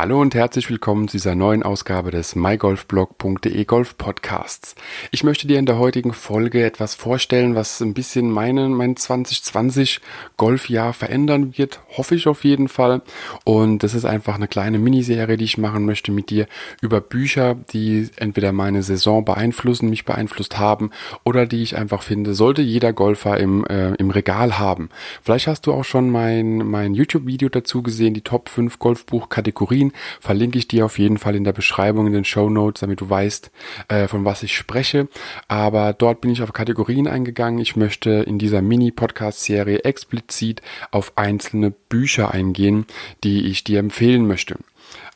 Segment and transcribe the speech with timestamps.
[0.00, 4.74] Hallo und herzlich willkommen zu dieser neuen Ausgabe des mygolfblog.de Golf Podcasts.
[5.10, 10.00] Ich möchte dir in der heutigen Folge etwas vorstellen, was ein bisschen meinen, mein 2020
[10.38, 13.02] Golfjahr verändern wird, hoffe ich auf jeden Fall.
[13.44, 16.46] Und das ist einfach eine kleine Miniserie, die ich machen möchte mit dir
[16.80, 20.92] über Bücher, die entweder meine Saison beeinflussen, mich beeinflusst haben
[21.24, 24.88] oder die ich einfach finde, sollte jeder Golfer im, äh, im Regal haben.
[25.20, 29.89] Vielleicht hast du auch schon mein, mein YouTube-Video dazu gesehen, die Top 5 Golfbuch-Kategorien
[30.20, 33.08] Verlinke ich dir auf jeden Fall in der Beschreibung, in den Show Notes, damit du
[33.08, 33.50] weißt,
[33.88, 35.08] äh, von was ich spreche.
[35.48, 37.60] Aber dort bin ich auf Kategorien eingegangen.
[37.60, 42.86] Ich möchte in dieser Mini-Podcast-Serie explizit auf einzelne Bücher eingehen,
[43.24, 44.56] die ich dir empfehlen möchte.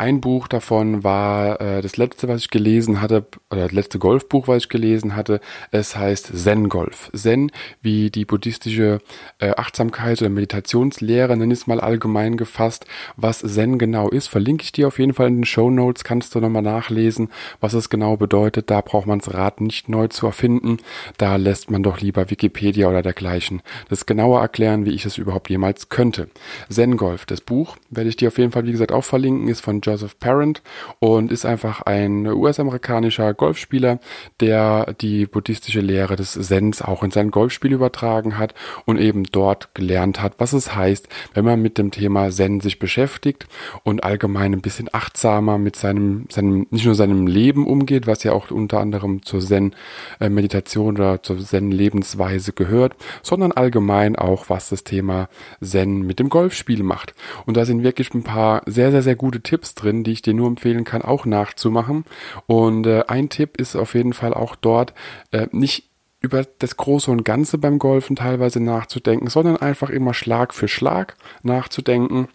[0.00, 4.48] Ein Buch davon war äh, das letzte, was ich gelesen hatte, oder das letzte Golfbuch,
[4.48, 5.42] was ich gelesen hatte.
[5.72, 7.10] Es heißt Zen Golf.
[7.12, 9.02] Zen, wie die buddhistische
[9.40, 12.86] äh, Achtsamkeits- oder Meditationslehre, nenn es mal allgemein gefasst.
[13.18, 16.02] Was Zen genau ist, verlinke ich dir auf jeden Fall in den Show Notes.
[16.02, 17.28] Kannst du nochmal nachlesen,
[17.60, 18.70] was es genau bedeutet.
[18.70, 20.78] Da braucht man das Rad nicht neu zu erfinden.
[21.18, 25.50] Da lässt man doch lieber Wikipedia oder dergleichen das genauer erklären, wie ich es überhaupt
[25.50, 26.30] jemals könnte.
[26.70, 29.60] Zen Golf, das Buch, werde ich dir auf jeden Fall, wie gesagt, auch verlinken, ist
[29.60, 30.62] von Joseph Parent
[30.98, 33.98] und ist einfach ein US-amerikanischer Golfspieler,
[34.40, 38.54] der die buddhistische Lehre des Sens auch in sein Golfspiel übertragen hat
[38.86, 42.78] und eben dort gelernt hat, was es heißt, wenn man mit dem Thema Zen sich
[42.78, 43.46] beschäftigt
[43.82, 48.32] und allgemein ein bisschen achtsamer mit seinem, seinem nicht nur seinem Leben umgeht, was ja
[48.32, 55.28] auch unter anderem zur Zen-Meditation oder zur Zen-Lebensweise gehört, sondern allgemein auch, was das Thema
[55.60, 57.14] Zen mit dem Golfspiel macht.
[57.46, 60.34] Und da sind wirklich ein paar sehr, sehr, sehr gute Tipps drin, die ich dir
[60.34, 62.04] nur empfehlen kann, auch nachzumachen.
[62.46, 64.94] Und äh, ein Tipp ist auf jeden Fall auch dort
[65.32, 70.52] äh, nicht über das Große und Ganze beim Golfen teilweise nachzudenken, sondern einfach immer Schlag
[70.52, 72.28] für Schlag nachzudenken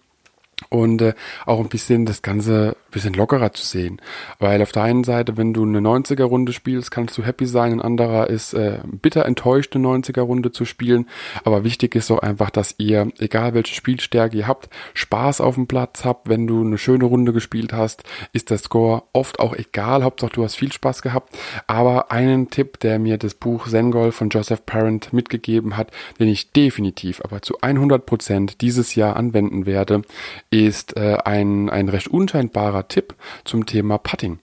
[0.70, 1.14] und äh,
[1.46, 4.02] auch ein bisschen das Ganze bisschen lockerer zu sehen.
[4.40, 7.82] Weil auf der einen Seite, wenn du eine 90er-Runde spielst, kannst du happy sein, ein
[7.82, 11.08] anderer ist äh, bitter enttäuscht, eine 90er-Runde zu spielen.
[11.44, 15.68] Aber wichtig ist auch einfach, dass ihr, egal welche Spielstärke ihr habt, Spaß auf dem
[15.68, 16.30] Platz habt.
[16.30, 20.04] Wenn du eine schöne Runde gespielt hast, ist der Score oft auch egal.
[20.04, 21.38] Hauptsache du hast viel Spaß gehabt.
[21.68, 26.30] Aber einen Tipp, der mir das Buch Zen Golf von Joseph Parent mitgegeben hat, den
[26.30, 30.04] ich definitiv, aber zu 100 Prozent dieses Jahr anwenden werde,
[30.50, 34.40] ist äh, ein, ein recht unscheinbarer Tipp zum Thema Putting.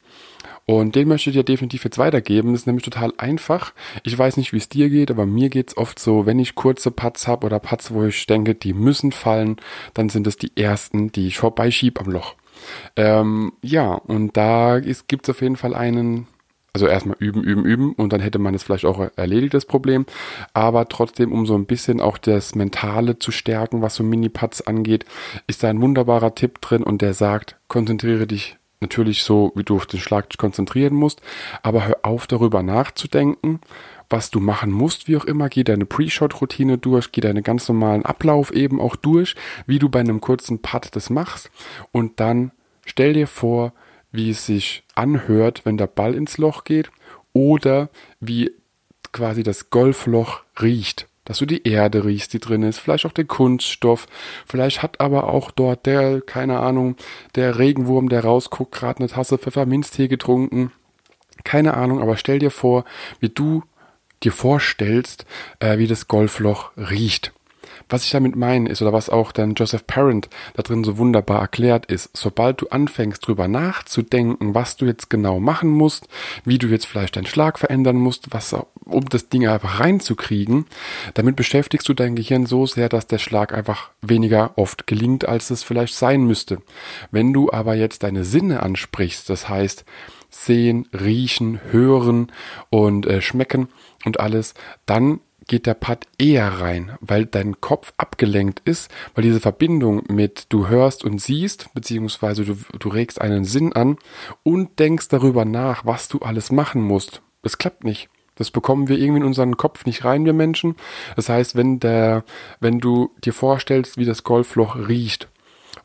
[0.64, 2.52] Und den möchte ich dir definitiv jetzt weitergeben.
[2.52, 3.72] Das ist nämlich total einfach.
[4.04, 6.90] Ich weiß nicht, wie es dir geht, aber mir geht's oft so, wenn ich kurze
[6.90, 9.56] Putts habe oder Putts, wo ich denke, die müssen fallen,
[9.94, 12.36] dann sind es die ersten, die ich vorbeischieb am Loch.
[12.96, 16.28] Ähm, ja, und da gibt es auf jeden Fall einen
[16.74, 20.06] also erstmal üben, üben, üben und dann hätte man es vielleicht auch erledigt, das Problem.
[20.54, 25.04] Aber trotzdem, um so ein bisschen auch das Mentale zu stärken, was so Mini-Pads angeht,
[25.46, 29.76] ist da ein wunderbarer Tipp drin und der sagt, konzentriere dich natürlich so, wie du
[29.76, 31.20] auf den Schlag dich konzentrieren musst,
[31.62, 33.60] aber hör auf darüber nachzudenken,
[34.10, 38.04] was du machen musst, wie auch immer, geh deine Pre-Shot-Routine durch, geh deinen ganz normalen
[38.04, 41.50] Ablauf eben auch durch, wie du bei einem kurzen Putt das machst
[41.92, 42.50] und dann
[42.84, 43.72] stell dir vor,
[44.12, 46.90] wie es sich anhört, wenn der Ball ins Loch geht
[47.32, 47.88] oder
[48.20, 48.52] wie
[49.12, 51.08] quasi das Golfloch riecht.
[51.24, 54.06] Dass du die Erde riechst, die drin ist, vielleicht auch der Kunststoff,
[54.44, 56.96] vielleicht hat aber auch dort der, keine Ahnung,
[57.36, 60.72] der Regenwurm, der rausguckt, gerade eine Tasse Pfefferminztee getrunken.
[61.44, 62.84] Keine Ahnung, aber stell dir vor,
[63.20, 63.62] wie du
[64.24, 65.24] dir vorstellst,
[65.60, 67.32] äh, wie das Golfloch riecht.
[67.88, 71.40] Was ich damit meine ist, oder was auch dann Joseph Parent da drin so wunderbar
[71.40, 76.08] erklärt ist, sobald du anfängst drüber nachzudenken, was du jetzt genau machen musst,
[76.44, 80.66] wie du jetzt vielleicht deinen Schlag verändern musst, was, um das Ding einfach reinzukriegen,
[81.14, 85.50] damit beschäftigst du dein Gehirn so sehr, dass der Schlag einfach weniger oft gelingt, als
[85.50, 86.58] es vielleicht sein müsste.
[87.10, 89.84] Wenn du aber jetzt deine Sinne ansprichst, das heißt,
[90.30, 92.32] sehen, riechen, hören
[92.70, 93.68] und äh, schmecken
[94.04, 94.54] und alles,
[94.86, 100.46] dann geht der Putt eher rein, weil dein Kopf abgelenkt ist, weil diese Verbindung mit
[100.48, 103.96] du hörst und siehst, beziehungsweise du, du regst einen Sinn an
[104.42, 107.22] und denkst darüber nach, was du alles machen musst.
[107.42, 108.08] Das klappt nicht.
[108.36, 110.76] Das bekommen wir irgendwie in unseren Kopf nicht rein, wir Menschen.
[111.16, 112.24] Das heißt, wenn der,
[112.60, 115.28] wenn du dir vorstellst, wie das Golfloch riecht,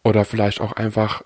[0.03, 1.23] oder vielleicht auch einfach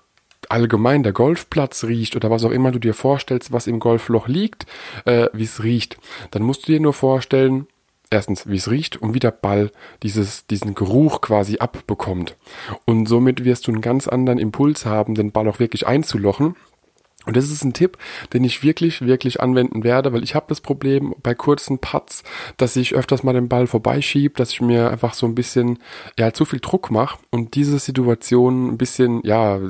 [0.48, 4.66] allgemein der Golfplatz riecht oder was auch immer du dir vorstellst, was im Golfloch liegt,
[5.04, 5.98] äh, wie es riecht,
[6.30, 7.66] dann musst du dir nur vorstellen,
[8.12, 9.70] erstens, wie es riecht und wie der Ball
[10.02, 12.36] dieses, diesen Geruch quasi abbekommt.
[12.84, 16.54] Und somit wirst du einen ganz anderen Impuls haben, den Ball auch wirklich einzulochen.
[17.24, 17.98] Und das ist ein Tipp,
[18.32, 22.24] den ich wirklich, wirklich anwenden werde, weil ich habe das Problem bei kurzen Putts,
[22.56, 25.78] dass ich öfters mal den Ball vorbeischiebe, dass ich mir einfach so ein bisschen,
[26.18, 29.60] ja, zu viel Druck mache und diese Situation ein bisschen, ja,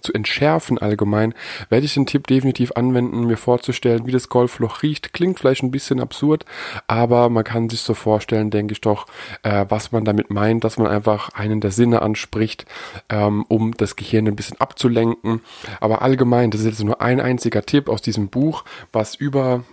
[0.00, 1.34] zu entschärfen allgemein,
[1.68, 5.12] werde ich den Tipp definitiv anwenden, mir vorzustellen, wie das Golfloch riecht.
[5.12, 6.44] Klingt vielleicht ein bisschen absurd,
[6.86, 9.06] aber man kann sich so vorstellen, denke ich doch,
[9.42, 12.66] äh, was man damit meint, dass man einfach einen der Sinne anspricht,
[13.08, 15.40] ähm, um das Gehirn ein bisschen abzulenken.
[15.80, 19.64] Aber allgemein, das ist jetzt nur ein einziger Tipp aus diesem Buch, was über,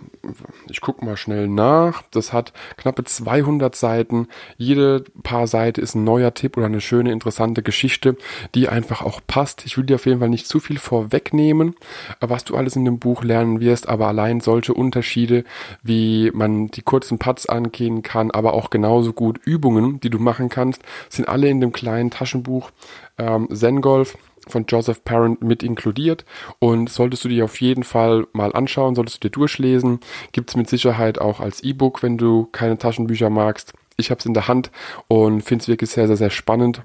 [0.68, 4.28] ich gucke mal schnell nach, das hat knappe 200 Seiten.
[4.56, 8.16] Jede paar Seite ist ein neuer Tipp oder eine schöne, interessante Geschichte,
[8.54, 9.64] die einfach auch passt.
[9.66, 11.76] Ich will dir auf jeden Fall nicht zu viel vorwegnehmen,
[12.18, 15.44] was du alles in dem Buch lernen wirst, aber allein solche Unterschiede,
[15.82, 20.48] wie man die kurzen Putts angehen kann, aber auch genauso gut Übungen, die du machen
[20.48, 22.70] kannst, sind alle in dem kleinen Taschenbuch
[23.18, 24.16] ähm, Zen Golf
[24.48, 26.24] von Joseph Parent mit inkludiert.
[26.58, 30.00] Und solltest du dir auf jeden Fall mal anschauen, solltest du dir durchlesen,
[30.32, 33.72] gibt es mit Sicherheit auch als E-Book, wenn du keine Taschenbücher magst.
[33.96, 34.70] Ich habe es in der Hand
[35.08, 36.82] und finde es wirklich sehr, sehr, sehr spannend,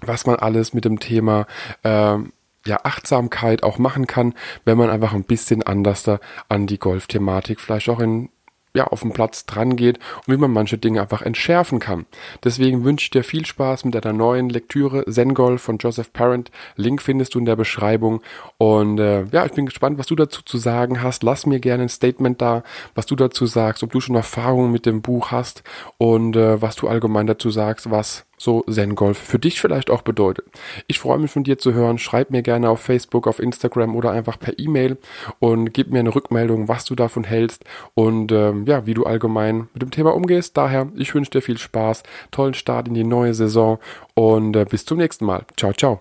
[0.00, 1.46] was man alles mit dem Thema
[1.82, 2.18] äh,
[2.66, 7.60] ja, Achtsamkeit auch machen kann, wenn man einfach ein bisschen anders da an die Golfthematik
[7.60, 8.28] vielleicht auch in
[8.74, 12.06] ja, auf dem Platz dran geht und wie man manche Dinge einfach entschärfen kann.
[12.42, 16.50] Deswegen wünsche ich dir viel Spaß mit deiner neuen Lektüre Zen Golf von Joseph Parent.
[16.76, 18.22] Link findest du in der Beschreibung.
[18.58, 21.22] Und äh, ja, ich bin gespannt, was du dazu zu sagen hast.
[21.22, 22.62] Lass mir gerne ein Statement da,
[22.94, 25.62] was du dazu sagst, ob du schon Erfahrungen mit dem Buch hast
[25.98, 30.02] und äh, was du allgemein dazu sagst, was so Zen Golf für dich vielleicht auch
[30.02, 30.46] bedeutet.
[30.86, 31.98] Ich freue mich von dir zu hören.
[31.98, 34.98] Schreib mir gerne auf Facebook, auf Instagram oder einfach per E-Mail
[35.38, 39.68] und gib mir eine Rückmeldung, was du davon hältst und ähm, ja, wie du allgemein
[39.72, 40.56] mit dem Thema umgehst.
[40.56, 43.78] Daher, ich wünsche dir viel Spaß, tollen Start in die neue Saison
[44.14, 45.44] und äh, bis zum nächsten Mal.
[45.56, 46.00] Ciao, ciao.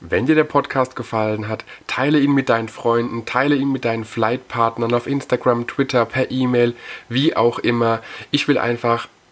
[0.00, 4.04] Wenn dir der Podcast gefallen hat, teile ihn mit deinen Freunden, teile ihn mit deinen
[4.04, 6.74] Flightpartnern auf Instagram, Twitter, per E-Mail,
[7.08, 8.02] wie auch immer.
[8.30, 9.08] Ich will einfach